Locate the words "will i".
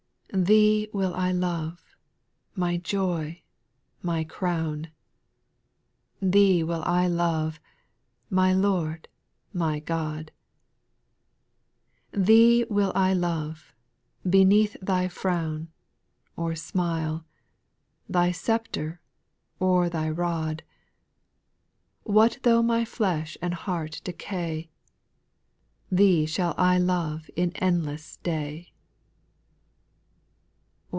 0.93-1.33, 6.63-7.05, 12.69-13.13